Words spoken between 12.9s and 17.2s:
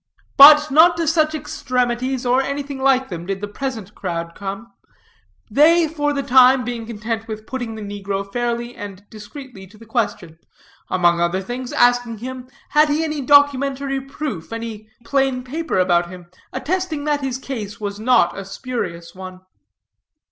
any documentary proof, any plain paper about him, attesting